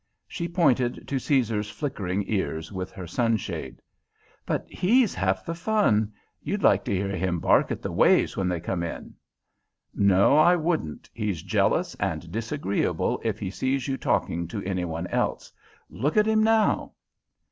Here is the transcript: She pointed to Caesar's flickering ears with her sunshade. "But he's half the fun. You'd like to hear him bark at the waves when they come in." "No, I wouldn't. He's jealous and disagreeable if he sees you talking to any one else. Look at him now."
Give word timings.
She 0.27 0.47
pointed 0.47 1.07
to 1.07 1.19
Caesar's 1.19 1.69
flickering 1.69 2.23
ears 2.25 2.71
with 2.71 2.89
her 2.91 3.05
sunshade. 3.05 3.83
"But 4.47 4.65
he's 4.67 5.13
half 5.13 5.45
the 5.45 5.53
fun. 5.53 6.11
You'd 6.41 6.63
like 6.63 6.83
to 6.85 6.91
hear 6.95 7.15
him 7.15 7.39
bark 7.39 7.69
at 7.69 7.83
the 7.83 7.91
waves 7.91 8.35
when 8.35 8.49
they 8.49 8.59
come 8.59 8.81
in." 8.81 9.13
"No, 9.93 10.37
I 10.39 10.55
wouldn't. 10.55 11.07
He's 11.13 11.43
jealous 11.43 11.93
and 11.99 12.31
disagreeable 12.31 13.21
if 13.23 13.37
he 13.37 13.51
sees 13.51 13.87
you 13.87 13.95
talking 13.95 14.47
to 14.47 14.63
any 14.63 14.85
one 14.85 15.05
else. 15.05 15.53
Look 15.87 16.17
at 16.17 16.25
him 16.25 16.43
now." 16.43 16.93